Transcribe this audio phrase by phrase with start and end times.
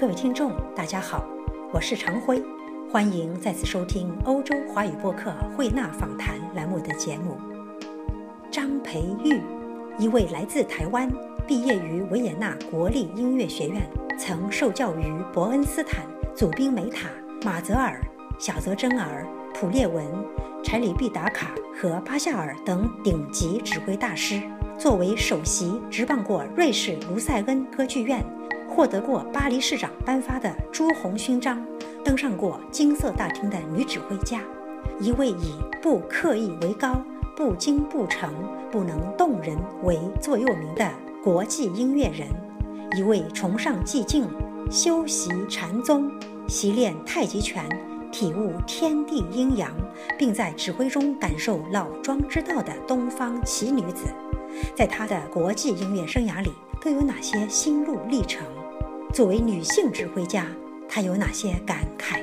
[0.00, 1.22] 各位听众，大家好，
[1.74, 2.42] 我是常辉，
[2.90, 7.36] 欢迎再次收听欧洲华语播客慧纳访谈栏目的节目。
[8.50, 9.42] 张培玉，
[9.98, 11.06] 一位来自台湾，
[11.46, 13.82] 毕业于维也纳国立音乐学院，
[14.18, 15.04] 曾受教于
[15.34, 16.00] 伯恩斯坦、
[16.34, 17.10] 祖宾梅塔、
[17.44, 18.00] 马泽尔、
[18.38, 20.06] 小泽征尔、普列文、
[20.64, 24.40] 柴里毕达卡和巴夏尔等顶级指挥大师。
[24.78, 28.24] 作为首席，执棒过瑞士卢塞恩歌剧院。
[28.70, 31.62] 获得过巴黎市长颁发的朱红勋章，
[32.04, 34.40] 登上过金色大厅的女指挥家，
[35.00, 37.02] 一位以不刻意为高、
[37.36, 38.32] 不精不成、
[38.70, 40.88] 不能动人为座右铭的
[41.22, 42.28] 国际音乐人，
[42.96, 44.26] 一位崇尚寂静、
[44.70, 46.10] 修习禅宗、
[46.48, 47.68] 习练太极拳、
[48.12, 49.70] 体悟天地阴阳，
[50.16, 54.04] 并在指挥中感受老庄之道的东方奇女子，
[54.76, 58.46] 在她的国际音乐生涯里都有哪些心路历程？
[59.12, 60.46] 作为女性指挥家，
[60.88, 62.20] 她有哪些感慨？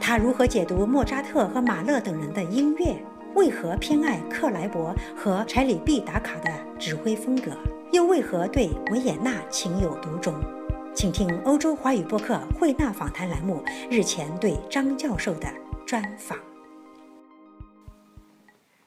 [0.00, 2.96] 她如何解读莫扎特和马勒等人的音乐？
[3.34, 7.52] 为何偏爱克莱伯和柴里毕达卡的指挥风格？
[7.92, 10.34] 又为何对维也纳情有独钟？
[10.94, 15.48] 请听欧洲华语播客慧纳访谈栏目日前对张教授的
[15.84, 16.38] 专访。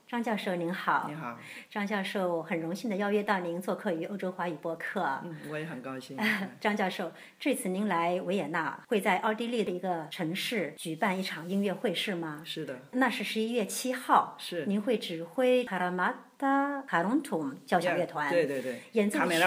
[0.09, 1.38] 张教授您好，你好，
[1.69, 5.03] 张教授很荣幸的邀约到您做客于欧洲华语播客。
[5.25, 6.17] 嗯，我也很高兴。
[6.61, 12.41] 张教授，这次您来维也纳，会在奥地利的一个城市举办一场音乐会是吗？
[12.45, 12.80] 是的。
[12.94, 14.38] 那是十一月七号。
[14.39, 14.66] 是。
[14.66, 18.31] 您会指挥卡拉马达卡隆图交响乐团。
[18.31, 18.80] 对对对。
[18.94, 19.42] 演奏的曲目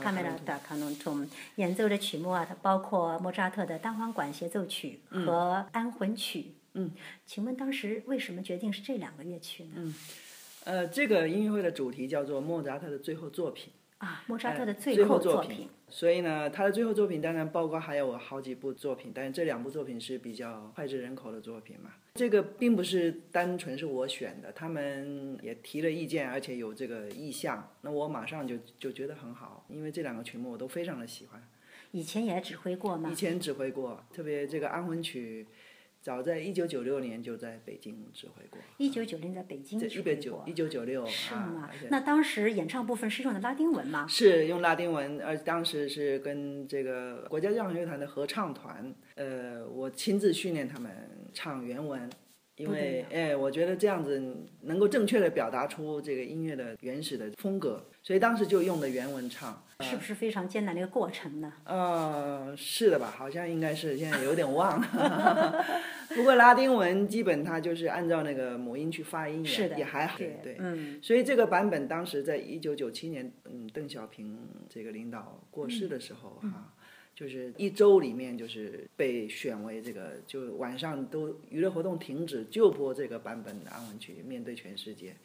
[0.00, 6.46] 卡梅拉达卡隆图演奏的曲目啊，它包括莫扎特的单簧管协奏曲和安魂曲。
[6.48, 6.54] 嗯，
[7.24, 9.72] 请问当时为什么决定是这两个乐曲呢？
[9.76, 9.94] 嗯，
[10.64, 15.68] 呃，这个音乐会的主题叫做莫扎特的最后作品啊，莫扎特的最后作品。
[15.88, 21.92] 所以呢，他的最后作品当然包括还有好几部作品，但是这两部作品是比较脍炙人口的作品嘛。
[22.16, 31.40] 这个并不是单纯是我选的，他们也提了意见，而且有这个意向，那我马上就就觉得很好，因为这两个曲目我都非常的喜欢。
[31.92, 33.08] 以前也指挥过吗？
[33.10, 35.46] 以前指挥过，特别这个安魂曲。
[36.06, 38.60] 早在一九九六年就在北京指挥过。
[38.76, 40.44] 一九九零在北京指挥过。
[40.46, 41.68] 一九九六是吗？
[41.90, 44.06] 那当时演唱部分是用的拉丁文吗？
[44.08, 50.92] 是用拉丁文，而当时是跟这个国家交响乐团的合唱团，呃，我亲自训练他们
[51.32, 52.08] 唱原文。
[52.54, 59.64] 因为哎，我觉得这样子能够正确的表达出这个音乐的原始的风格，所以当时就用的原文唱。
[59.80, 61.52] 是不是非常艰难的一个过程呢？
[61.64, 63.12] 呃，是的吧？
[63.18, 65.64] 好像应该是，现在有点忘了。
[66.14, 70.18] 不过拉丁文基本它就是按照那个母音去发音也，是的，也还好。
[70.18, 71.00] 对，嗯。
[71.02, 74.38] 所以这个版本当时在一九九七年，嗯，邓小平
[74.68, 76.72] 这个领导过世的时候哈。
[77.12, 85.16] 就是一周里面，就是被选为这个，就晚上都娱乐活动停止，就播这个版本的安魂曲，面对全世界。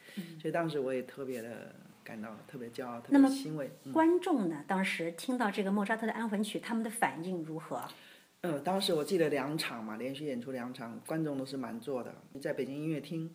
[0.42, 3.72] 所以当时我也特别的感到特别骄傲，特别欣慰。
[3.94, 7.84] 观众呢，当时听到这个莫扎特的安魂曲，他们的反应如何？
[8.42, 12.14] 嗯，当时我记得两场嘛，连续演出两场，观众都是满座的。
[12.42, 13.34] 在北京音乐厅，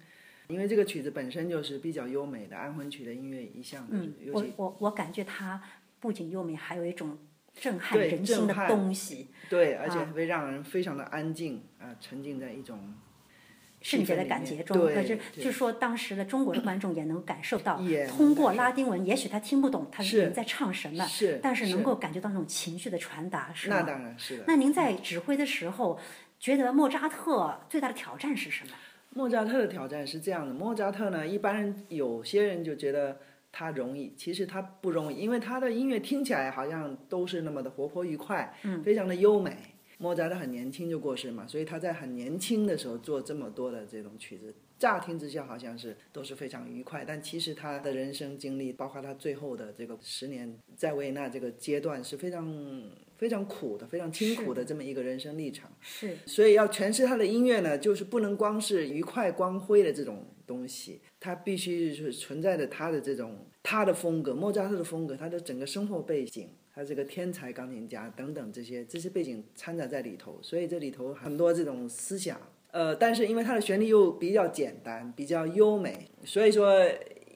[0.49, 3.87] 因为这个曲子本身就是比较优美的安魂曲的音乐一向。
[3.91, 5.63] 嗯，我我我感觉它
[6.01, 7.19] 不仅优美，还有一种。
[7.59, 12.93] 震撼人心的东西，对，而且会让人非常的安静啊，沉浸在一种
[13.87, 14.77] 圣洁的感觉中。
[14.77, 24.45] 可是，据说当时的中国的观众也能感受到，通过拉丁文，也许他听不懂他是在唱什么，是，但是能够感觉到那种情绪的传达，是那当然是的。
[24.49, 25.99] 那您在指挥的时候，
[26.41, 28.73] 觉得莫扎特最大的挑战是什么？
[29.11, 33.17] 莫扎特的挑战是这样的，莫扎特呢，一般人有些人就觉得。
[33.59, 39.57] 他容易，其实他不容易，因为他的音乐听起来好像都是那么的活泼愉快，嗯，非常的优美。
[39.99, 55.69] 莫扎特很年轻就过世嘛，所以他在很年轻的时候做这么多的这种曲子，乍听之下好像是都是非常愉快，但其实他的人生经历，包括他最后的这个十年在维也纳这个阶段是非常非常苦的、非常清苦的这么一个人生历程。
[55.81, 60.27] 是，所以要诠释他的音乐呢，就是不能光是愉快光辉的这种。
[60.47, 72.39] 东西，它必须是存在着他的这种他的风格，莫扎特的风格，他的整个生活背景，他是个天才钢琴家等等这些这些背景掺杂在里头，所以这里头很多这种思想，
[72.71, 76.87] 呃，但是因为它的旋律又比较简单，比较优美，所以说。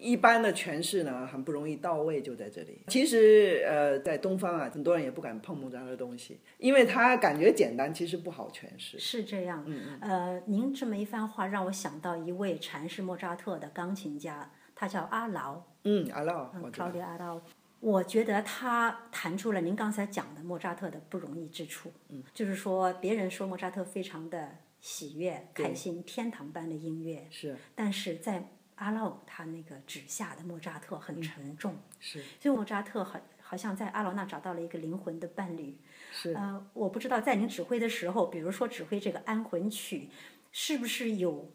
[0.02, 2.80] 一般的诠释呢，很不容易到位，就在这里。
[2.86, 8.98] 其实，呃，在东方啊，很多人也不敢碰莫扎特的东西，因为他感觉简单，其实不好诠释。
[8.98, 9.62] 是这样。
[9.66, 9.98] 嗯嗯。
[10.00, 15.62] 呃，您这么一番话，让我想到一位阐释莫扎特的钢琴家，他叫阿劳。
[15.84, 16.50] 嗯，阿劳。
[16.54, 17.38] 嗯，超级阿劳。
[17.80, 35.76] 我觉得他谈出了您刚才讲的莫扎特的不容易之处，嗯，就是说别人说莫扎特非常的喜悦、开心、天堂般的音乐，是，但是在阿劳他那个指下的莫扎特很沉重，是，所以莫扎特好好像在阿劳那找到了一个灵魂的伴侣，
[36.12, 40.08] 是，呃，我不知道在您指挥的时候，比如说指挥这个安魂曲，
[40.52, 41.50] 是不是有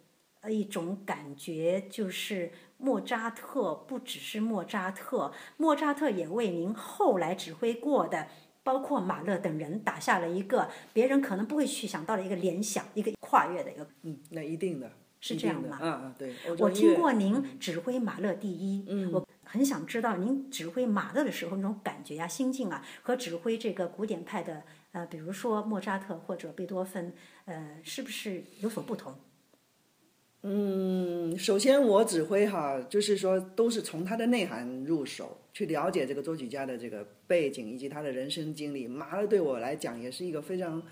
[0.50, 8.28] 一种感觉，就是莫扎特不只是莫扎特，莫扎特也为您后来指挥过的，
[8.64, 13.88] 包括马勒等人打下了一个别人可能不会去想到的一个联想，一个跨越的一个。
[14.04, 15.80] 嗯，那一定的，是这样吗？
[15.82, 16.34] 嗯嗯，对。
[16.60, 27.14] 我听过您指挥马勒第一，嗯，我很想知道您指挥马勒的时候那种感觉呀、心境啊，和指挥这个古典派的呃，比如说莫扎特或者贝多芬，
[27.46, 29.16] 呃，是不是有所不同？
[30.48, 38.88] 嗯，首先我指挥哈，就是说都是从他的内涵入手，去了解这个作曲家的这个背景以及他的人生经历。
[38.88, 40.84] 马勒对我来讲也是一个非常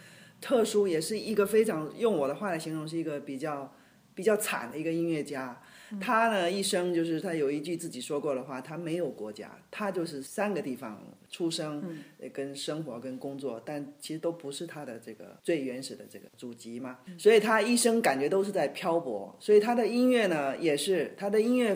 [0.42, 3.72] 特殊，也是一个非常用我的话来形容，是一个比较
[4.16, 5.62] 比较惨的一个音乐家。
[6.00, 11.84] 他呢一生就是他有一句自己说过的话，他没有国家，他就是三个地方出生，
[12.32, 21.76] 跟生活跟工作，但其实都不是他的这个最原始的这个祖籍嘛，所以他一生感觉都是在漂泊，所以他的音乐呢也是他的音乐，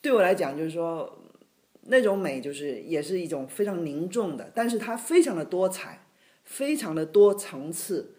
[0.00, 1.22] 对我来讲就是说
[1.82, 6.06] 那种美就是也是一种非常凝重的，但是它非常的多彩，
[6.44, 8.14] 非常的多层次，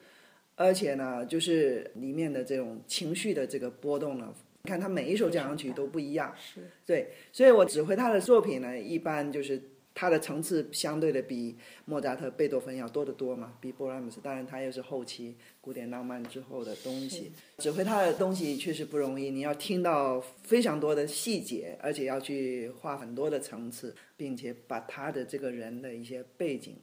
[0.56, 4.34] 而且呢就是里面的这种情绪的这个波动呢。
[4.66, 9.62] 你看他每一首交响曲都不一样，是对，所以我指挥他的作品呢，一般就是
[9.94, 17.32] 他的层次相对的比莫扎特、贝多芬要多得多嘛，比布拉姆斯，当然他又是后期古典浪漫之后的东西。
[17.60, 26.76] 指挥他的东西确实不容易，你要听到非常多的细节，而且要去画很多的层次，并且把他的这个人的一些背景。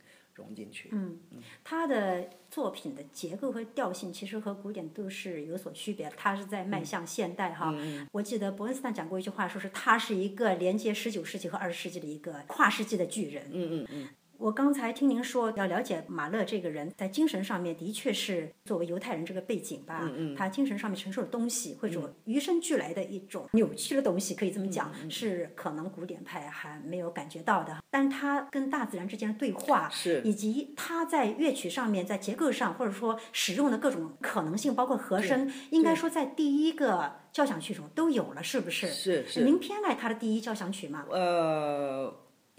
[0.43, 0.91] 融进去。
[0.93, 1.19] 嗯，
[1.65, 6.11] 他的作品的结构和调性其实和古典都是有所区别。
[6.17, 7.75] 他是在迈向现代哈。
[8.13, 13.49] 我记得伯恩斯坦讲过一句话，说是他是一个连接十九世纪和二十世纪的一个跨世纪的巨人。
[13.51, 14.09] 嗯嗯嗯。
[14.43, 27.79] 我刚才听您说要了解马勒这个人，在精神上面的确是作为犹太人这个背景吧，他精神上面承受的东西，或者与生俱来的一种扭曲的东西，可以这么讲，是可能古典派还没有感觉到的。
[27.89, 38.89] 但是他跟大自然之间的对话，是以及他在乐曲上面，在结构上，或者说使用的各种可能性，包括和声，应该说在第一个交响曲中都有了，是不是？
[38.89, 39.45] 是是。
[39.45, 41.07] 您偏爱他的第一交响曲吗？
[41.11, 42.13] 呃。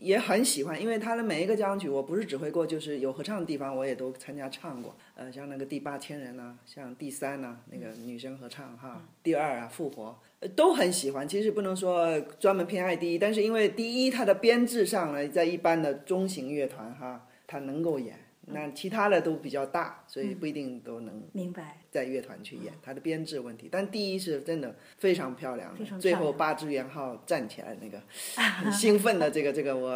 [0.04, 4.94] 也很喜欢，因为他的每一个交响曲，我不是指挥过，就是有合唱的地方，我也都参加唱过。
[5.16, 10.20] 呃，像那个第八千人呐，像第三呐，那个女生合唱哈，第二啊，复活，
[10.56, 11.26] 都很喜欢。
[11.26, 18.20] 其实不能说专门偏爱第一，但是因为第一它的编制上呢，在一般的中型乐团哈，它能够演。
[18.48, 23.70] 那其他的都比较大，所以不一定都能明白在乐团去演它的编制问题。
[23.72, 28.02] 但第一是真的非常漂亮，最后八支圆号站起来那个
[28.36, 29.92] 很兴奋的这个这个我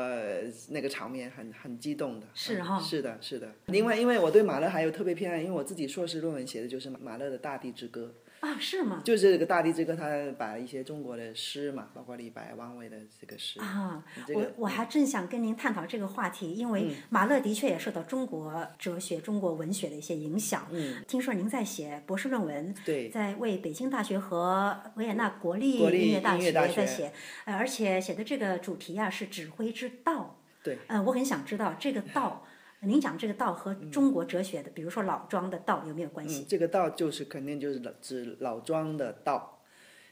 [0.69, 2.27] 那个场面很很激动的。
[2.33, 3.51] 是哈，是的，是的。
[3.65, 8.13] 另外，因为我对马勒还有特别偏爱，因为我自己硕士论文写的就是马勒的大地之歌。
[8.39, 9.01] 啊，是吗？
[9.03, 10.05] 就是这个大地之歌，他
[10.37, 14.03] 把一些中国的诗嘛，包括李白、王维的这个诗啊，
[14.33, 20.67] 我我还正想跟您探讨这个话题，因为马勒的确也受到中国哲学、中国文学的一些影响。
[20.71, 27.11] 嗯，听说您在写博士论文，对，在为北京大学和维也纳国立音乐大学在写，
[27.45, 30.39] 呃，而且写的这个主题啊是指挥之道。
[30.63, 32.45] 对，嗯，我很想知道这个道。
[32.81, 36.45] 您讲这个道和中国哲学的，比如说老庄的道有没有关系？
[36.47, 39.53] 这个道就是肯定就是指老庄的道。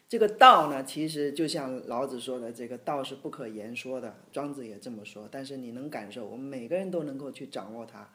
[0.07, 5.27] 这个道呢，其实就像老子说的，这个道是不可言说的，庄子也这么说。
[5.31, 8.07] 但是你能感受，我们每个人都能够去掌握它，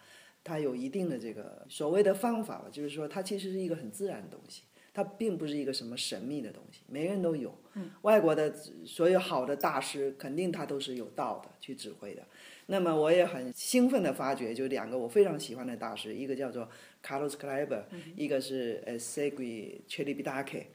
[0.45, 4.63] 它有一定的这个所谓的方法吧，就是说它其实是一个很自然的东西，
[4.95, 7.57] 它并不是一个什么神秘的东西，每个人都有。
[8.03, 8.55] 外国的
[8.85, 12.23] 所有好的大师，肯定他都是有道的去指挥的。
[12.71, 16.69] 那么我也很兴奋的发觉，就两个我非常喜欢的大师，一个叫做
[17.05, 17.83] Carlos Kleiber，
[18.15, 20.67] 一个是呃 Segui Celibidache，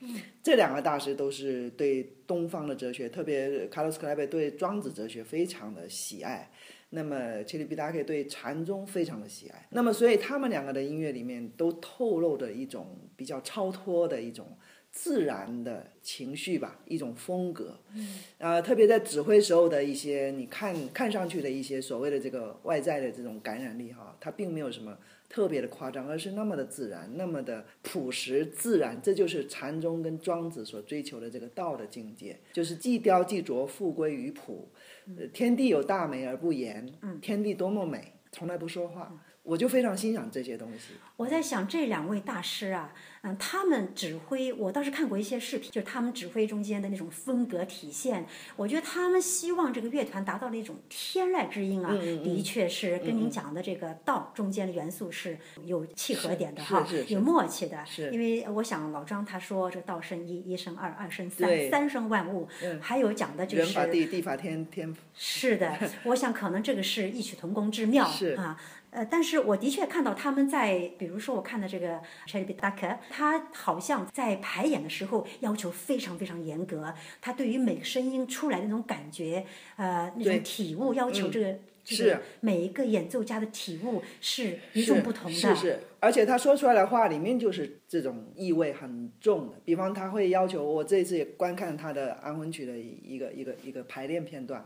[0.44, 6.52] 这两个大师都是对东方的哲学，特别 Carlos Kleiber 对庄子哲学非常的喜爱，
[6.90, 14.58] 那么 Celibidache 对禅宗非常的喜爱，那么所以他们两个的音乐里面都透露着一种比较超脱的一种。
[14.96, 17.78] 自然的情绪吧，一种风格。
[17.94, 24.98] 嗯，呃，特别在指挥时候的一些，你看看上去的一些所谓的这个外在的这种感染力哈，它并没有什么
[25.28, 29.00] 特别的夸张，而是那么的自然，那么的朴实自然。
[29.04, 34.72] 这就是禅宗跟庄子所追求的这个道的境界，就是既雕既琢，复归于朴。
[35.18, 36.90] 呃，天地有大美而不言，
[37.22, 39.22] 天地多么美，从来不说话。
[39.44, 40.96] 我就非常欣赏这些东西。
[41.16, 42.92] 我在想这两位大师啊，
[43.26, 48.28] 嗯，他们指挥，我倒是看过一些视频，就是他们指挥中间的那种风格体现。
[48.56, 51.92] 我觉得他们希望这个乐团达到了一种天籁之音啊，
[52.24, 57.84] 的确是跟您讲的这个道中间的元素是有契合点的哈，有默契的。
[58.12, 62.48] 因为我想老张他说这道生一，一生二，二生三，三生万物。
[62.80, 64.96] 还有讲的就是人法地，地法天，天。
[65.16, 68.06] 是的， 我想可能这个是异曲同工之妙
[68.38, 68.62] 啊。
[68.96, 85.38] 呃，但是我的确看到他们在，比如说我看的这个 Charlie Duck，他好像在排演的时候要求非常非常严格，他对于每个声音出来的那种感觉，呃，那种体悟要求这个就是每一个演奏家的体悟是与众不同的。
[85.38, 89.60] 是是，而且他说出来的话里面就是这种意味很重的。
[89.66, 94.66] 比方他会要求我这次也观看他的安魂曲的一个一个一个排练片段，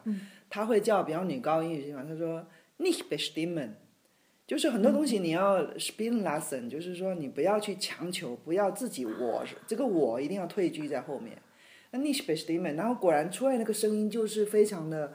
[0.52, 2.46] 他会叫比方女高音地方，他说
[2.78, 3.72] Nicht bestimmen。
[4.50, 11.38] 就是很多东西你要 spin lesson，就是说你不要去强求，不要自己我这个我一定要退居在后面。
[11.92, 15.14] 那 niche statement，然后果然出来那个声音就是非常的，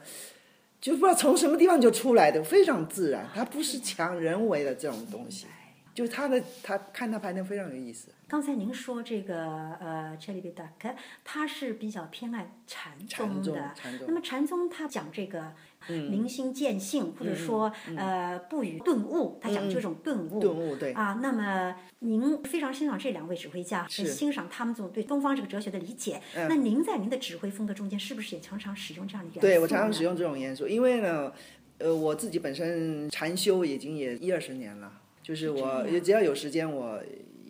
[0.79, 5.47] 就不知道从什么地方就出来的，非常自然，它不是强人为的这种东西。
[5.93, 8.07] 就他的他看他排练非常有意思。
[8.29, 13.73] 刚才您说这个呃 c h e l i b a k 他是比较偏爱禅宗的。
[14.07, 15.51] 那么禅宗他讲这个。
[15.87, 20.39] 明心见性，或者说呃不语顿悟，他讲这种顿悟。
[20.39, 20.93] 顿悟对。
[20.93, 26.21] 啊，那么您非常欣赏这两位指挥家，是欣赏他们这种对东方这个哲学的理解。
[26.33, 29.39] 那您在您的指挥风格中间，是不是也常常使用这样的元素？
[29.41, 31.31] 对我常常使用这种元素，因为呢，
[31.77, 37.01] 呃，我自己本身禅修已经也一二十年了，就是我只要有时间，我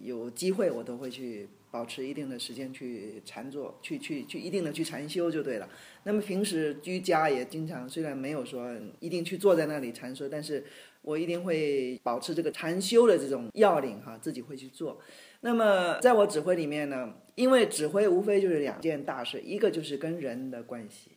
[0.03, 1.47] 有机会，我都会去。
[1.75, 5.67] 保持一定的时间去禅坐，去去去一定的去禅修就对了。
[6.03, 10.63] 那么平时居家也经常，虽然没有说一定去坐在那里禅修，但是
[11.01, 15.01] 我一定会保持这个禅修的这种要领哈，自己会去做。
[15.41, 21.11] 那么在我指挥里面呢，因为指挥无非就是两件大事，一个就是跟人的关系，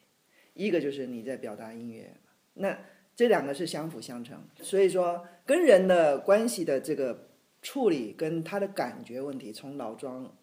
[0.54, 2.12] 一个就是你在表达音乐。
[2.54, 2.76] 那
[3.14, 7.28] 这两个是相辅相成，所以说跟人的关系的这个
[7.62, 10.34] 处理跟他的感觉问题，从老庄。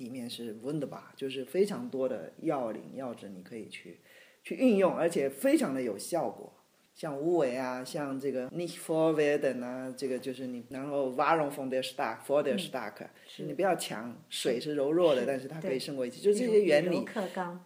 [0.00, 4.00] 里面是 wunderbar，就是非常多的要领要旨，你可以去
[4.42, 6.52] 去运用，而且非常的有效果。
[6.92, 13.06] 像无为啊，像这个 nicht vorwerden 啊，这个就是你然后 warum von der stark，for der stark，
[13.38, 17.06] 你不要强，水是柔弱的，但是它可以胜过一切，就这些原理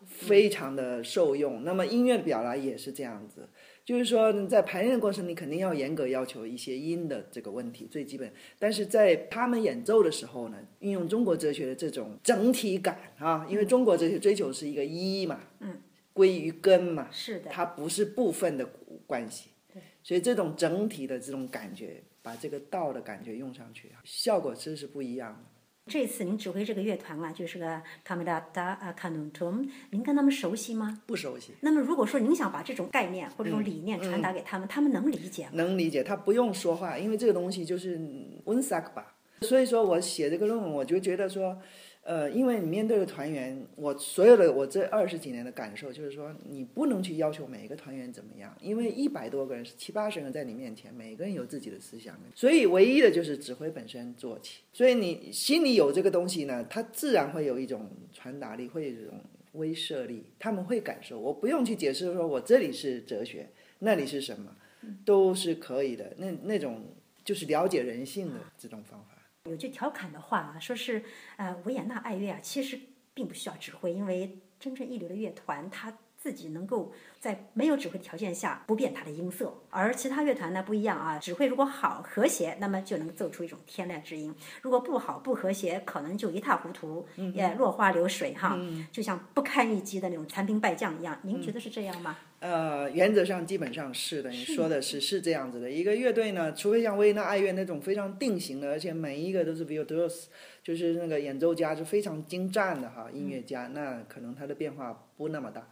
[0.06, 1.64] 非常的受用。
[1.64, 3.48] 那么音乐的表达也是这样子。
[3.84, 8.32] 就是说，在排练过程，你肯定要严格要求一些音的这个问题，最基本。
[8.58, 15.82] 但是在他们演奏的时候呢，运用中国哲学的这种整体感啊，因为中国哲学追求是一个一嘛，嗯，
[16.14, 18.66] 归于根嘛，是的，它不是部分的
[19.06, 25.53] 关系，对，所以这种整体的这种感觉，把这个道的感觉用上去，效果其实是不一样的。
[25.86, 31.02] 这次您指挥这个乐团啊，就是个卡梅拉达啊卡努图，您跟他们熟悉吗？
[31.06, 31.52] 不熟悉。
[31.60, 35.50] 那么如果说您想把这种概念或者这种理念传达给他们，他们能理解吗？
[35.54, 38.00] 能理解，他不用说话，因为这个东西就是
[38.44, 39.14] 温萨克吧。
[39.42, 41.58] 所以说我写这个论文，我就觉得说。
[42.04, 54.60] 呃，因为你面对的团员，我所有的我这二十几年的感受就是说，你不能去要求每一个团员怎么样，因为一百多个人、七八十个人在你面前，每个人有自己的思想，所以唯一的就是指挥本身做起。
[54.70, 59.14] 所以你心里有这个东西呢，他自然会有一种传达力，会有一种
[59.52, 61.18] 威慑力，他们会感受。
[61.18, 64.54] 我不用去解释说我这里是哲学，那里是什么，
[65.06, 66.12] 都是可以的。
[66.18, 66.82] 那那种
[67.24, 69.13] 就是了解人性的这种方法。
[69.50, 71.02] 有句调侃的话啊，说是
[71.36, 72.80] 呃维也纳爱乐啊，其实
[73.12, 84.32] 并不需要指挥，因为真正一流的乐团，它自己能够在没有指挥的条件下不变它的音色，而其他乐团呢不一样啊，指挥如果好和谐，那么就能奏出一种天籁之音；
[84.62, 88.58] 如果不好不和谐，可能就一塌糊涂，也落花流水哈，
[88.90, 91.20] 就像不堪一击的那种残兵败将一样。
[91.20, 92.16] 您觉得是这样吗？
[92.44, 95.70] 呃，原则上基本上是的，你说的是是这样子的。
[95.70, 100.24] 一个乐队呢，除非像维也纳爱乐那种非常定型的，而且每一个都是 virtuos，
[100.62, 105.66] 就是那个演奏家是非常精湛的哈，音乐家，那可能他的变化不那么大。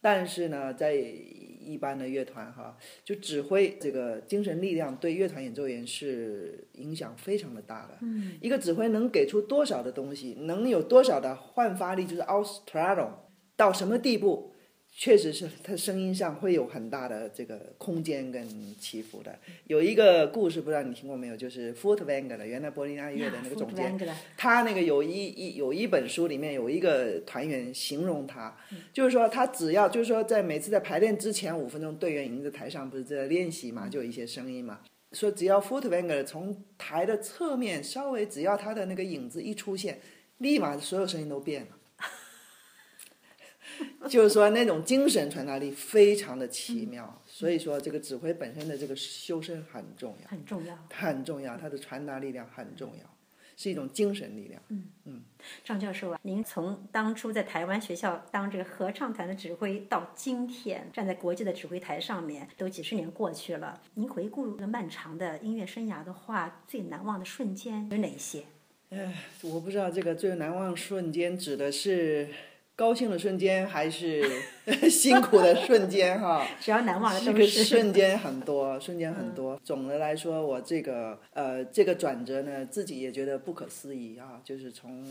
[0.00, 7.98] 但是呢，在一般的乐团哈，就指挥这个精神力量对乐团演奏员是影响非常的大的。
[8.00, 13.10] 嗯，一个指挥能给出多少的东西，能有多少的焕发力，就是 austrato
[13.56, 14.53] 到什么地步？
[14.96, 18.48] 确实是他声音上会有很大的这个空间跟
[18.78, 19.36] 起伏的。
[19.66, 21.36] 有一个故事，不知道你听过没有？
[21.36, 23.98] 就是 Furtwängler 的，原来柏林爱乐的那个总监，
[24.36, 28.56] 他那个有一一有一本书里面有一个团员形容他，
[28.92, 34.78] 就是说他只要就是说在每次在排练之前五分钟，队员已经在台上不是在练习嘛，就有一些声音嘛，
[35.10, 39.98] 说只要 Furtwängler 从台的侧面稍微只要他的那个影子一出现，
[40.38, 41.68] 立马所有声音都变了。
[44.08, 53.16] 就是说，那种精神传达力非常的奇妙，所以说这个指挥本身的这个修身很重要，很重要，很重要，它的传达力量很重要，
[53.56, 54.60] 是一种精神力量。
[54.68, 55.22] 嗯嗯，
[55.64, 63.80] 张教授啊，您从当初在台湾学校当这个合唱团的指挥，到今天站在国际的指挥台上面，都几十年过去了。
[63.94, 68.44] 您回顾这个漫长的音乐生涯的话，最难忘的瞬间有哪些？
[68.90, 72.28] 哎，我不知道这个最难忘瞬间指的是。
[72.76, 74.28] 高兴的瞬间还是
[74.90, 79.60] 辛苦的瞬间哈， 只要难忘的这个瞬间很多， 瞬间很多。
[79.62, 84.40] 总的来说，我这个呃这个转折呢，自己也觉得不可思议啊。
[84.42, 85.04] 就是从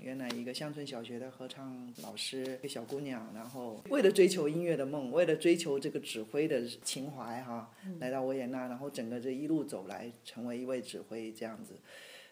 [0.00, 11.74] 原来一个乡村小学的合唱老师，一个小姑娘，然后为了追求音乐的梦，为了追求这个指挥的情怀哈，来到维也纳，然后整个这一路走来，成为一位指挥这样子。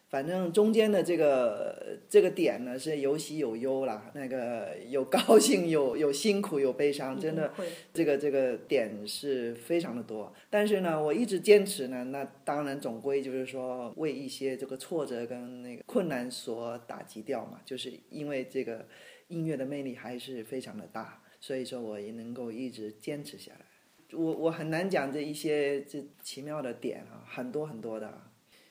[0.08, 7.52] 反正中间的这个这个点呢，是有喜有忧啦，那个有高兴，有有辛苦，有悲伤，真的，
[7.92, 10.32] 这个这个点是非常的多。
[10.48, 18.86] 但是呢，我一直坚持呢，那当然总归就是说为一些这个挫折跟那个困难所打击掉嘛，就是因为这个
[19.28, 23.66] 音乐的魅力还是非常的大，所以说我也能够一直坚持下来。
[24.12, 28.22] 我我很难讲这一些这奇妙的点啊，很多很多的。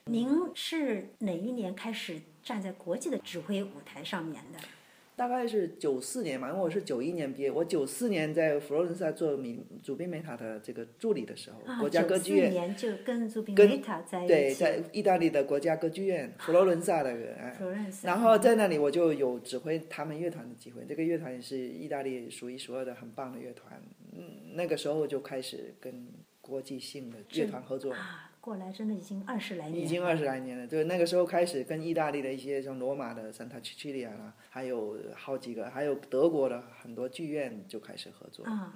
[0.08, 4.58] 您是哪一年开始站在国际的指挥舞台上面的？
[5.14, 17.12] 大概是九四年嘛，因为我是九一年毕业，我九四年在佛罗伦萨做米祖宾梅塔的这个助理的时候，国家歌剧院年就跟祖宾梅塔在一起，对，在意大利的国家歌剧院佛罗伦萨的，
[17.58, 26.06] 佛罗伦萨，然后在那里我就有指挥他们乐团的机会，这个乐团也是意大利数一数二的很棒的乐团，嗯，那个时候就开始跟
[26.40, 27.92] 国际性的乐团合作。
[28.40, 30.66] 过来真的已经二十来年，已经二十来年了。
[30.66, 38.44] 对那个时候开始跟意大利的一些像罗马的 Santa Cecilia 啦，还有好几个，还有德国的很多剧院就开始合作。
[38.44, 38.74] 啊，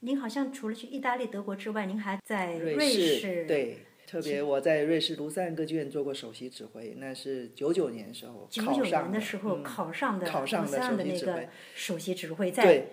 [0.00, 3.44] 您好像除了去意大利、德国之外，您还在瑞士。
[3.46, 3.78] 对。
[4.06, 12.86] 特别我在瑞士卢塞恩歌剧院做过首席指挥，那是九九年时候考上的时候考上的考上的那个首席指挥在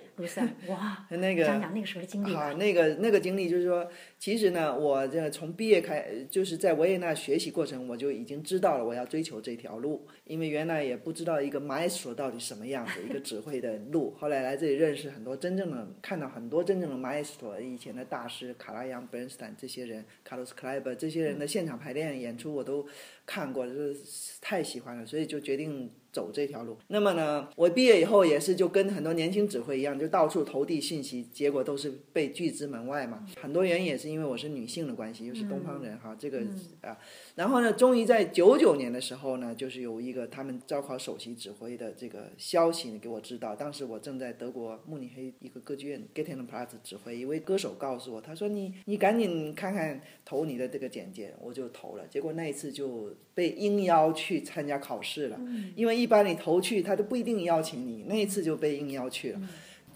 [0.68, 14.14] 哇， 那个讲讲那个时候的经历好，那个那个经历就是说，其实呢，我这从毕业开，就是在维也纳学习过程，我就已经知道了我要追求这条路，因为原来也不知道一个 maestro 到底什么样子，一个指挥的路。
[14.20, 21.08] 后来来这里认识很多真正的，看到很多真正的 maestro，以前的大师卡拉扬、e t e i n 这些人，卡洛斯克莱伯这。
[21.08, 22.86] 这些人的现场排练演出我都
[23.26, 23.96] 看过，就是
[24.42, 25.90] 太喜欢了，所以就决定。
[26.18, 33.24] 走这条路，那么呢，我毕业以后也是就跟很多年轻指挥一样，就到处投递信息，结果都是被拒之门外嘛。
[33.40, 36.40] 很多原因也是因为我是女性的关系，又是东方人哈，这个
[36.82, 36.98] 啊，
[37.38, 43.56] 然后呢，终于在九九年的时候呢，就是有一个他们招考首席指挥的这个消息呢给我知道。
[43.56, 52.08] 当时我正在德国慕尼黑一个歌剧院 g e t t i n g p l a t z 指挥，一位歌手告诉我，他说你你赶紧看看投你的这个简介，我就投了。
[52.08, 55.40] 结果那一次就被应邀去参加考试了，
[55.76, 56.08] 因为一。
[56.08, 58.06] 一般你投去，他都不一定邀请你。
[58.08, 59.42] 那一次就被应邀去了，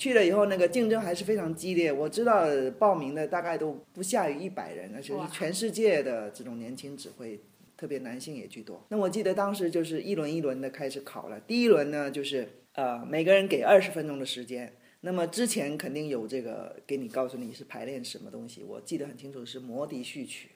[0.02, 1.94] 去了以后，那个竞争还是非常激烈。
[1.94, 2.48] 我知道
[2.80, 7.40] 报名的大概都不下于一百人，而且是全世界的这种年轻指挥，
[7.78, 8.84] 特别男性也居多。
[8.90, 11.40] 那我记得当时就是一轮一轮的开始考了。
[11.42, 14.74] 第一轮呢，就是呃每个人给二十分钟的时间。
[15.02, 20.50] 那么之前肯定有这个给你告诉你是排练什么东西，我记得很清楚是魔笛序曲。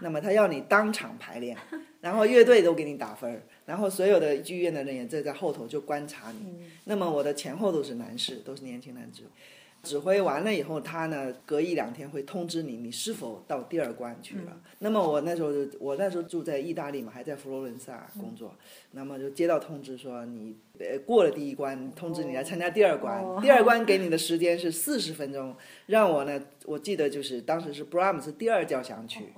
[0.00, 1.56] 那么他要你当场排练，
[2.00, 6.66] 然后乐队都给你打分儿，然后所有的剧院的人也在在后头就观察你。
[6.84, 9.22] 那么我的前后都是男士，都是年轻男子。
[9.82, 14.60] 指挥完了以后，他呢隔一两天会通知你，你是否到第二关去了。
[14.80, 18.54] 那么我那时候我那时候住在意大利嘛，还在佛罗伦萨工作，
[18.90, 23.24] 那么就接到通知说你呃过了第一关，通知你来参加第二关。
[23.40, 29.32] 第二关给你的时间是四十分钟，让我呢我记得就是当时是 Brahms 第二交响曲。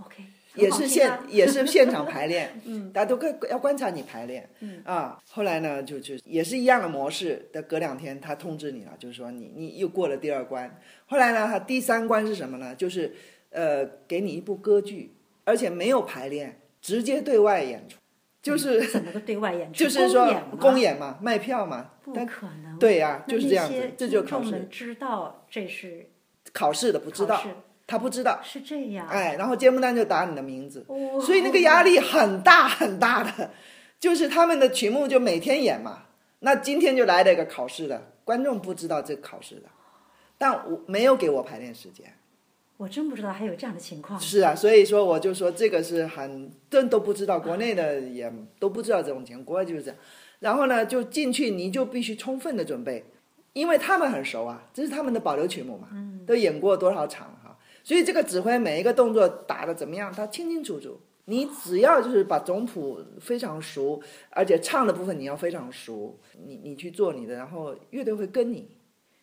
[0.54, 12.74] 也是现也是现场排练， 嗯，大家都可要观察你排练，嗯啊，后来呢就就也是一样的模式，的隔两天他通知你了，就是说你你又过了第二关，后来呢，他第三关是什么呢？
[12.74, 13.14] 就是
[13.50, 17.96] 呃给你一部歌剧，而且没有排练，直接对外演出，
[18.42, 19.78] 就是、怎么个对外演出？
[19.84, 20.26] 就是说
[20.58, 22.78] 公演嘛，卖票嘛，不但可能。
[22.78, 26.08] 对呀那就是这样子这就是考试知道这是
[26.52, 27.42] 考试的不知道
[27.90, 29.04] 他不知道，是这样。
[29.08, 33.50] 哎，然后节目单就打你的名字，哦所以那个压力很大很大的，
[33.98, 36.04] 就是他们的曲目就每天演嘛，
[36.38, 39.64] 那今天就来了一个考试的，观众不知道这个考试的，
[40.38, 42.14] 但我没有给我排练时间。
[42.76, 44.18] 我真不知道还有这样的情况。
[44.18, 49.96] 是啊，所以说我就说这个是很真都不知道，国内的也都不知道这种情况，国外就是这样。
[50.38, 53.04] 然后呢，就进去你就必须充分的准备，
[53.52, 55.88] 因为他们很熟啊，这是他们的保留曲目嘛，
[56.26, 57.39] 都演过多少场了哈，
[57.82, 61.00] 所以这个指挥每一个动作打的怎么样，他清清楚楚。
[61.26, 68.68] 你只要就是把总谱非常熟，而且唱的部分你要非常熟，你你去做你的，然后乐队会跟你。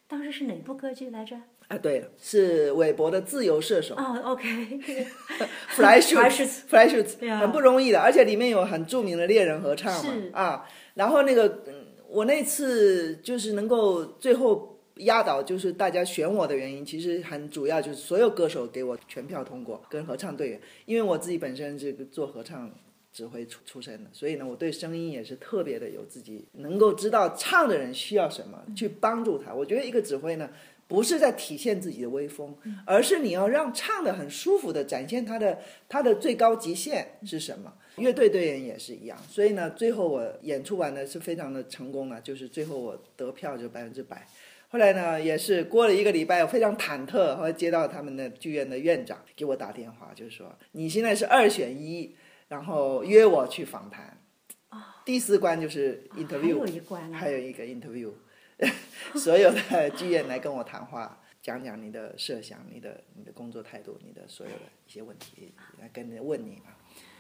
[0.08, 1.36] 当时是哪部歌剧来着？
[1.67, 3.93] 啊，对了，是韦伯的《自由射手》。
[4.00, 22.72] 哦，OK，Fly Fly Shoot，Fly Shoot，对啊很不容易的，而且里面有很著名的猎人合唱是嘛，啊，然后那个，嗯我那次就是能够最后压倒，就是大家选我的原因，其实很主要就是所有歌手给我全票通过，跟合唱队员，因为我自己本身这个做合唱。
[23.14, 29.52] 指挥出出身的，所以呢，我对声音也是特别的有自己能够知道唱的人需要什么，去帮助他。
[29.52, 30.48] 我觉得一个指挥呢，
[30.88, 32.56] 不是在体现自己的威风，
[32.86, 35.58] 而是你要让唱的很舒服的展现他的
[35.90, 37.74] 他的最高极限是什么。
[37.96, 44.28] 乐队队员也是一样，所以呢，最后我演出完呢是非常的成功了，就是最后我得票就百分之百。
[44.69, 52.15] 后来呢，也是过了一个礼拜，我非常忐忑，后来接到他们的剧院的院长给我打电话，就是说你现在是二选一，
[52.49, 54.21] 然后约我去访谈。
[55.06, 58.12] 第四关就是 interview，、有一关啊还有一个 interview，
[59.15, 66.75] 所有的剧院来跟我谈话，讲讲你的设想、你的你的工作态度、你的所有的一些问题，来跟你问你嘛。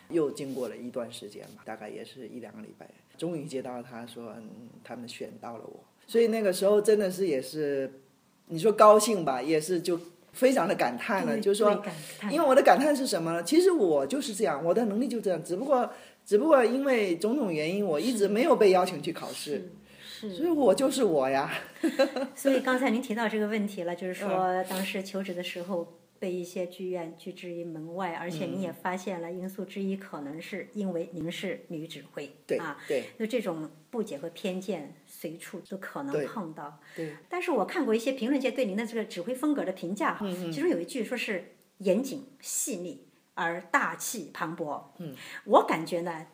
[0.09, 7.99] 又经过了一段时间嘛，大概也是一两个礼拜，终于接到他说，嗯，他们选到了我，所以那个时候真的是也是，
[8.47, 9.99] 你说高兴吧，也是就
[10.31, 11.83] 非常的感叹了，就是说
[12.31, 13.43] 因为我的感叹是什么呢？
[13.43, 15.91] 其实我就是这样，我的能力就这样，只不过
[16.25, 21.51] 只不过因为种种原因，我一直没有被邀请去考试，是所以我就是我呀。
[22.35, 36.79] 所以刚才您提到这个问题了，就是嗯说当时求职的时候被一些剧院拒之于门外，而且你也发现了因素之一可能是因为您是女指挥，对啊，对就这种不解和偏见随处都可能碰到。
[36.95, 44.83] 对，但是我看过一些评论界对您的这个指挥风格的评价哈，嗯其中有一句说是严谨细腻而大气磅礴。
[44.97, 46.27] 嗯，我感觉呢，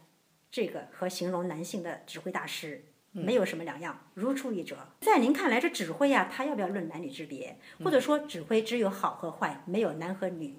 [0.49, 2.85] 这个和形容男性的指挥大师。
[3.13, 4.75] 没有什么两样，如出一辙。
[4.99, 10.55] 在您看来，这指挥呀、他要不要论男女之别，或者说指挥只有好和坏，没有男和女？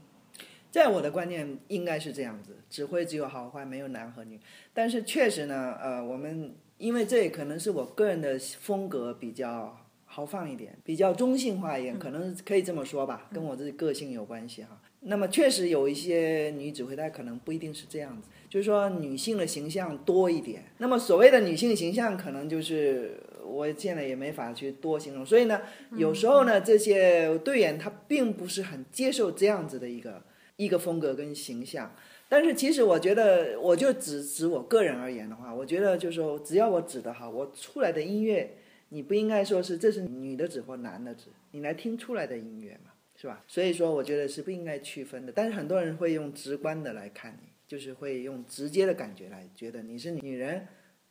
[0.71, 4.41] 在我的观念应该是这样子，指挥只有好坏，没有男和女。
[4.73, 9.77] 但是确实呢，呃，我们因为这也可能是我个人的风格比较
[10.15, 14.81] 豪放一点，比较中性化一点，可能可以这么说吧，跟我自己个性有关系哈。
[15.01, 20.63] 那么确实有一些女指挥，她可能不一定是这样子，就是说女性的形象多一点。
[20.79, 25.27] 那么所谓的女性形象，可能就是我现在也没法去多形容。
[25.27, 25.61] 所以呢，
[25.97, 30.23] 有时候呢，这些队员他并不是很接受这样子的一个
[30.55, 31.93] 一个风格跟形象。
[32.27, 38.57] 但是其实我觉得，我就只指我个人而言的话，我觉得就是说，只要我指的好，我出来的音乐，
[38.89, 43.45] 你不应该说是这是女的指或男的指，你来听出来的音乐嘛，是吧？
[43.47, 45.33] 所以说，我觉得是不应该区分的。
[45.33, 50.67] 但是很多人会用直观的来看你，就是会用直接的感觉来觉得你是女人，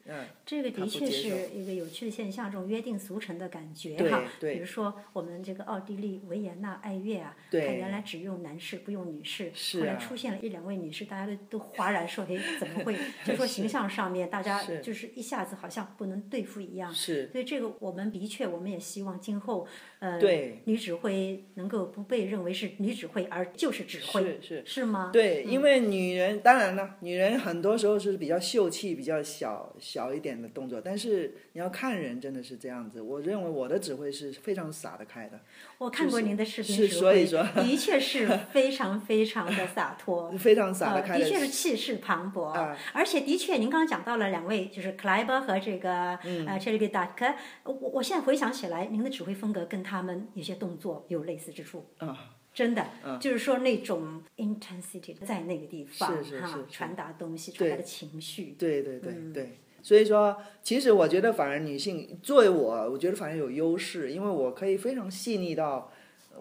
[0.05, 4.23] 嗯，这个的确是一个有趣的现象，这种约定俗成的感觉哈。
[4.39, 12.97] 对比如说我们这个奥地利维也纳爱乐啊，它原来只用男士不用女士，是啊后来出现了一两位女士，大家都都哗然说，哎，怎么会？
[13.25, 16.93] 就说形象上面大家就是一下子好像不能对付一样。
[16.93, 19.65] 是所以这个我们的确，我们也希望今后，
[20.03, 20.61] 呃，对。
[20.65, 24.63] 女指挥能够不被认为是女指挥，而就是指挥，是是。
[24.65, 25.09] 是吗？
[25.13, 33.01] 对，因为女人当然了，女人很多时候是比较秀气、比较小小一点的动作，但是你要看人，真的是这样子。
[33.01, 35.39] 我认为我的指挥是非常洒得开的，
[35.77, 37.63] 我看过您的视频是指挥，所以说。
[37.63, 41.25] 的确是非常非常的洒脱， 非常洒呃得开的。
[41.29, 42.77] 确是气势磅礴，啊。
[42.91, 46.45] 而且的确，您刚刚讲到了两位，就是克莱伯和这个、嗯。
[46.45, 51.85] 呃 c h e l i b d a k 我我现在回想起来，您的指挥风格跟他们有些动作有类似之处。
[51.97, 52.87] 啊，真的，
[53.19, 58.55] 就是说那种 intensity 在那个地方哈传达东西，传达的情绪。
[58.57, 65.91] 对对对嗯对，所以说，其实我觉得反而女性作为我，我觉得反而有优势，因为我可以非常细腻到。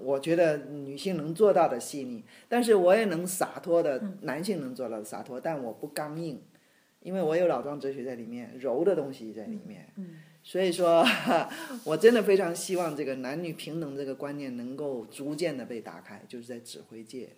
[0.00, 6.42] 我觉得女性能做到的细腻，但是我也能洒脱的，嗯男性能做到的洒脱，但我不刚硬，
[7.00, 9.92] 因为我有老庄哲学在里面，柔的东西在里面。
[9.96, 11.07] 嗯所以说，
[11.85, 17.28] 我真的非常希望这个男女平等这个观念能够逐渐的被打开，就是在指挥界。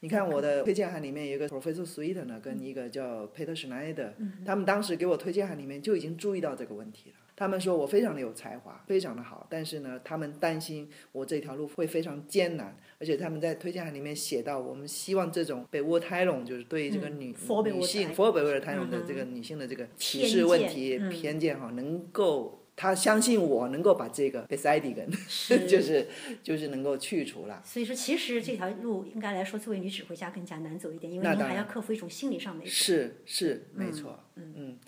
[0.00, 4.12] 你看我的推荐函里面有一个 Professor Sweet 呢，跟一个叫 Peter Schneider，、
[4.44, 7.16] 他们当时给我推荐函里面就已经注意到这个问题了。
[7.36, 24.82] 他们说我非常的有才华，非常的好，但是呢，他们担心我这条路会非常艰难，而且他们在推荐函里面写到，我们希望这种北渥胎拢，就是对这个女、女性胎佛北渥胎拢的这个女性的这个歧视问题、偏见哈，能够他相信我能够把这个 beside
[25.28, 26.06] 是 就是
[26.42, 27.62] 就是能够去除了。
[27.64, 32.64] 所以说，其实这条路应该来说，作为女指挥家更加难走一点，因为您还要克服一种心理上的。
[32.66, 34.20] 是是，没错。
[34.36, 34.78] 嗯嗯，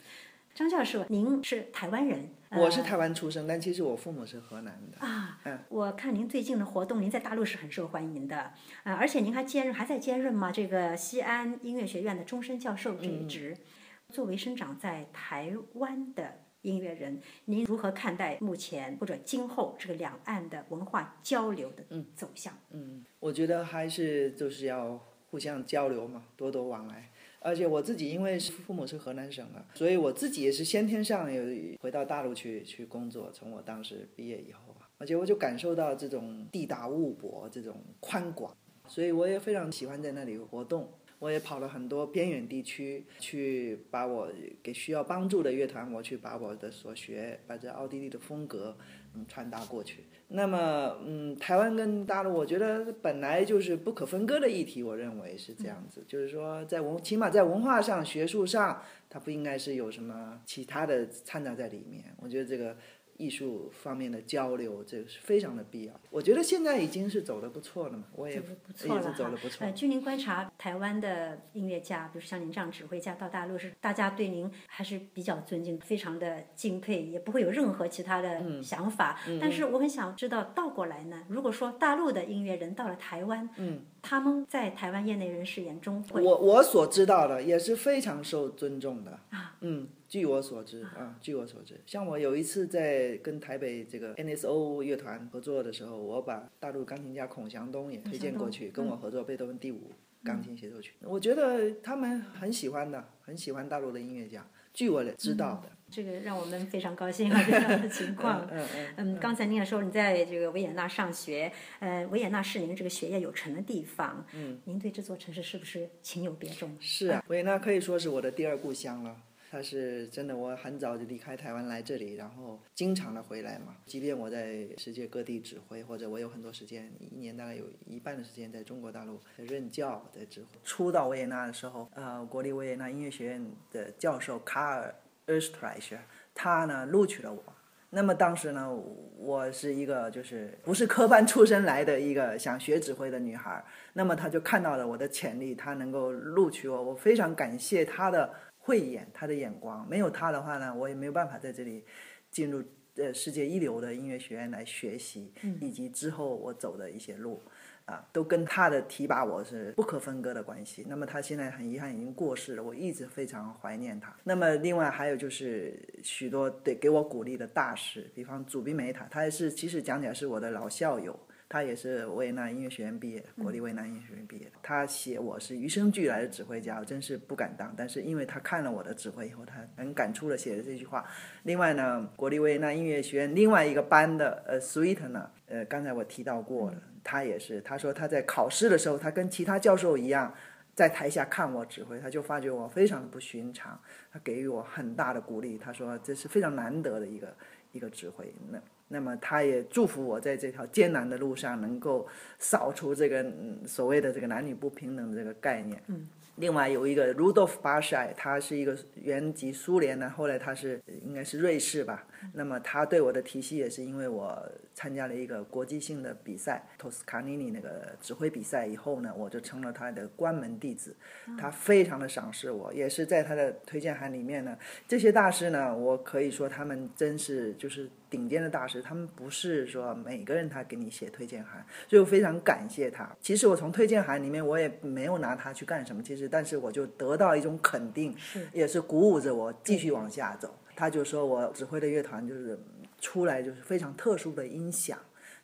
[0.54, 4.98] 张教授，您是台湾人，呃我是台湾出生，但其实我父母是河南的。
[5.06, 8.36] 啊，嗯我看您最近的活动，您在大陆是很受欢迎的，
[8.84, 10.50] 啊，而且您还兼任还在兼任吗？
[10.50, 13.54] 这个西安音乐学院的终身教授这一职。
[13.58, 13.64] 嗯
[14.10, 22.54] 作为生长在台湾的音乐人，您如何看待目前或者今后这个两岸的文化交流的嗯走向？
[22.70, 24.98] 嗯我觉得还是就是要
[25.30, 27.10] 互相交流嘛，多多往来。
[27.40, 31.42] 而且我自己因为是父母是河南省的，所以我自己也是先天上有
[31.80, 33.30] 回到大陆去去工作。
[33.32, 38.54] 从我当时毕业以后啊，而且我就感受到这种地大物博，这种宽广，
[38.88, 40.92] 所以我也非常喜欢在那里活动。
[41.20, 44.28] 我也跑了很多边远地区，去把我
[44.62, 48.76] 给需要帮助的乐团，我去把我的所学，把这奥地利的风格，
[49.18, 50.04] 嗯，传达过去。
[50.30, 62.04] 那么，嗯，台湾跟大陆，我觉得本来就是不可分割的议题，我认为是这样子，就是说，在文，起码在文化上、学术上，它不应该是有什么其他的掺杂在里面。
[62.18, 62.76] 我觉得这个
[63.18, 65.92] 艺术方面的交流，这个是非常的必要。
[66.08, 69.66] 我觉得现在已经是走的不错了嘛，我也走得不错了也是走的不错。
[69.66, 79.20] 呃，据您观察，台湾的音乐家，比如像您这样指挥家，到大陆是大家对您还是比较尊敬，非常的敬佩，也不会有任何其他嗯的想法。
[79.40, 99.90] 但是我很想知道，倒过来呢，如果说大陆的音乐人到了台湾，嗯，他们在台湾业内人士眼中会我我所知道的也是非常受尊重的啊，嗯，据我所知啊，据我所知，像我有一次在跟台北这个 NSO 乐团合作的时候，我把大陆钢琴家孔祥东也推荐过去，跟我合作贝多芬第五
[100.24, 108.46] 钢琴协奏曲，我觉得他们很喜欢的，很喜欢大陆的音乐家，据我知道的，这个让我们非常高兴啊， 这样的情况。
[108.50, 108.86] 嗯嗯。
[108.96, 114.24] 嗯，刚才您也说你在这个维也纳上学，呃，维也纳是您这个学业有成的地方。
[114.34, 116.76] 嗯，您对这座城市是不是情有别钟？
[116.78, 119.16] 是啊，维也纳可以说是我的第二故乡了。
[119.50, 123.76] 它是真的，我很早就离开台湾来这里，然后经常的回来嘛。
[123.86, 130.48] 即便我在世界各地指挥，或者我有很多时间，一年大概有一半的时间在中国大陆任教，在指挥。
[130.64, 134.94] 初到维也纳的时候，呃，国立维也纳音乐学院的教授卡尔
[135.26, 136.02] e r s t r e i c h
[136.34, 137.42] 他呢录取了我。
[137.90, 138.70] 那么当时呢，
[139.16, 148.30] 我是一个就是不是科班出身来的一个想学指挥的女孩，那么他就看到了我的潜力，他能够录取我，我非常感谢他的
[148.68, 149.88] 慧眼，他的眼光。
[149.88, 151.82] 没有他的话呢，我也没有办法在这里
[152.30, 152.62] 进入
[152.96, 157.42] 呃世界一流的音乐学院来学习，以及之后我走的一些路。
[157.86, 160.84] 啊，都跟他的提拔我是不可分割的关系。
[160.86, 164.14] 那么他现在很遗憾已经过世了，我一直非常怀念他。
[164.24, 171.18] 那么另外还有就是许多对给我鼓励的大师，比方祖宾梅塔，他也是其实讲起来是我的老校友。
[171.48, 174.52] 他也是维也纳音乐学院毕业，国立维也纳音乐学院毕业的。
[174.62, 177.72] 他写我是与生俱来的指挥家，我真是不敢当。
[177.76, 181.04] 但是因为他看了我的指挥以后，他很感触的写了这句话。
[181.44, 190.34] 另外呢，国立维也纳音乐学院另外一个班的呃 Sweet 呢，呃刚才我提到过了，他也是，他说他在考试的时候，他跟其他教授一样。
[190.74, 193.76] 在台下看我指挥，他就发觉我非常的不寻常，
[194.12, 195.58] 他给予我很大的鼓励。
[195.58, 197.36] 他说这是非常难得的一个
[197.72, 198.32] 一个指挥。
[198.48, 202.06] 那那么他也祝福我在这条艰难的路上能够
[202.38, 205.82] 扫除这个、嗯、所谓的这个男女不平等的这个概念。
[205.86, 206.08] 嗯。
[206.36, 212.06] 另外有一个 Rudolf b a s h a i 他是一个原籍苏联的，后来他是应该是瑞士吧。
[212.32, 214.40] 那么他对我的提携也是因为我
[214.72, 220.94] 参加了一个国际性的比赛，托斯卡尼尼那个指挥比赛以后呢，我就成了他的关门弟子。
[221.36, 224.56] 他非常的赏识我，也是在他的推荐函里面呢。
[224.86, 233.08] 这些大师呢，我可以说他们真是就是顶尖的大师，他们不是说每个人他给你写推荐函，所以我非常感谢他。
[233.20, 238.14] 其实我从推荐函里面我也没有拿他去干什么，其实但是我就得到一种肯定，
[238.52, 240.54] 也是鼓舞着我继续往下走。
[240.74, 242.58] 他就说我指挥的乐团就是
[243.00, 244.98] 出来就是非常特殊的音响，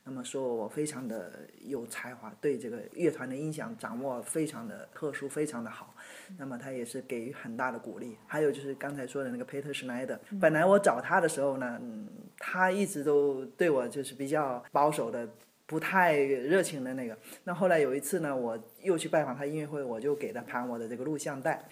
[0.07, 5.95] 那么说我非常的有才华，对这个乐团的音响掌握非常的特殊，非常的好。
[6.37, 8.17] 那么他也是给予很大的鼓励。
[8.27, 12.07] 还有就是刚才说的那个佩特施奈德，本来我找他的时候呢，嗯，
[12.39, 15.27] 他一直都对我就是比较保守的，
[15.65, 17.17] 不太热情的那个。
[17.45, 21.65] 那后来有一次呢，我又去拜访他音乐会，我就给他盘我的这个录像带。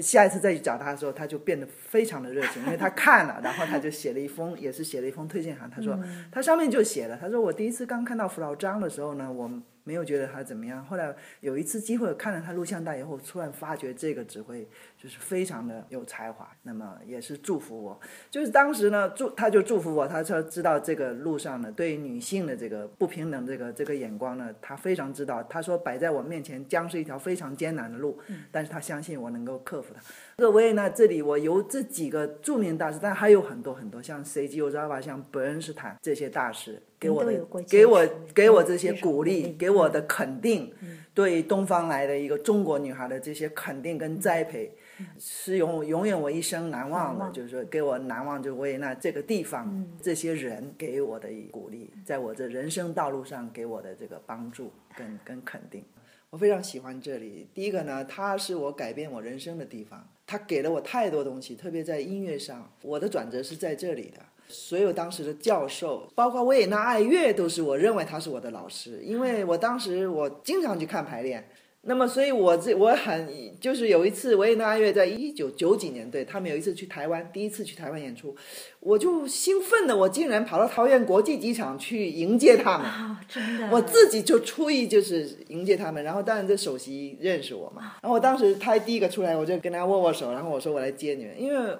[0.00, 5.70] 下一次再去找他的时候，他就变得非常的热情，因为他看了，然后他就写了一封，也是写了一封推荐函。
[5.70, 5.98] 他说，
[6.30, 9.50] 他上面就写了，他说我第一次刚看到扶老张的时候呢，我。
[9.84, 10.84] 没有觉得他怎么样。
[10.84, 14.66] 后来有一次机会看了他录像带以后，突然发觉这个指挥
[14.98, 16.50] 就是非常的有才华。
[16.62, 25.42] 那么也是祝福我，就是当时呢祝他就祝福我，他说知道这个路上呢对于女性的这个不平等这个这个眼光呢，他非常知道。
[25.44, 28.18] 他说摆在我面前将是一条非常艰难的路，
[28.50, 30.00] 但是他相信我能够克服它。
[30.36, 34.62] 各位呢，这里我由这几个著名大师，但还有很多很多，像 C.G.
[34.62, 36.82] Ozawa，像伯恩斯坦这些大师。
[36.98, 40.72] 给我的，给我给我这些鼓励，给我的肯定，
[41.12, 44.72] 对东方来的一个中国女孩的这些肯定跟栽培，
[45.18, 47.30] 是永永远我一生难忘的。
[47.30, 55.84] 就是说，给我难忘，就维也纳这个地方，这些人给我的鼓励，在我这人生道路上给我的这个帮助跟跟肯定，
[56.30, 57.48] 我非常喜欢这里。
[57.52, 64.20] 第一个呢，它是我改变我人生的地方，它给了我太多东西，特别在音乐上，我的转折是在这里的。
[64.48, 71.48] 所有当时的教授，包括维也纳爱乐，都是我认为他是我的老师，因为我当时我经常去看排练。
[71.86, 73.28] 那么，所以我这我很
[73.60, 78.34] 就是有一次维也纳爱乐在一九九几年，对他们有一次去台湾，第一次去台湾演出，
[78.80, 82.88] 我就兴奋的我竟然跑到桃园国际机场去迎接他们，
[83.28, 91.76] 真的，我自己就出意就是迎接他们，然后当然这首席认识我嘛，然后我当时他第一个出来，我就跟他握握手，然后我说我来接你们，因为。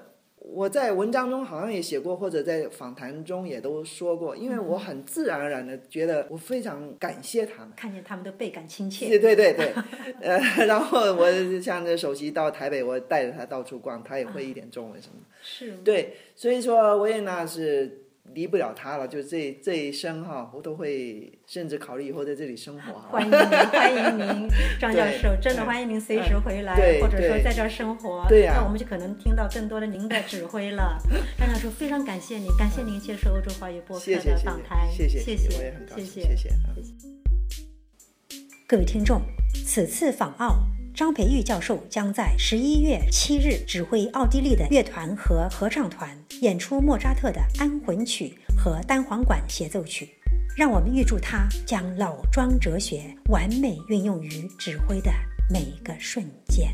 [0.46, 9.08] 我在文章中好像也写过，或者在访谈中也都说过，因为我很自然而然的觉得我非常感谢他们，看见他们都倍感亲切。
[9.08, 9.72] 对对对对，
[10.20, 15.26] 呃，然后我像这首席到台北，我带着他到处逛，他也会一点中文什么的。
[15.42, 15.76] 是。
[15.78, 18.03] 对，所以说维也纳是。
[18.32, 22.92] 离不了他了，就这这一生哈，我都会甚至考虑以后在这里生活。
[23.10, 24.48] 欢迎您，欢迎您，
[24.80, 28.24] 张教授，真的欢迎您随时回来，或者说在这儿生活。
[28.28, 30.98] 对呀，那我们就可能听到更多的您的指挥了。
[31.38, 36.50] 张教授，非常感谢您，感谢您接受欧洲华语播客的访谈，谢谢，谢谢，我也很高兴，谢谢，谢谢。
[38.66, 39.20] 各位听众，
[39.66, 40.56] 此次访澳。
[40.94, 50.08] 张培玉教授将在十一月七日指挥奥地利的乐团和合唱团演出莫扎特的安魂曲和单簧管协奏曲。
[50.56, 55.12] 让我们预祝他将老庄哲学完美运用于指挥的
[55.50, 56.72] 每个瞬间。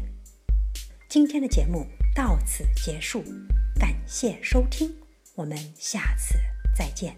[1.08, 3.24] 今天的节目到此结束，
[3.78, 4.94] 感谢收听，
[5.34, 6.34] 我们下次
[6.76, 7.16] 再见。